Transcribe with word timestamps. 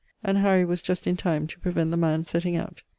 And 0.23 0.39
Harry 0.39 0.65
was 0.65 0.81
just 0.81 1.05
in 1.05 1.15
time 1.15 1.45
to 1.45 1.59
prevent 1.59 1.91
the 1.91 1.95
man's 1.95 2.27
setting 2.27 2.55
out. 2.55 2.81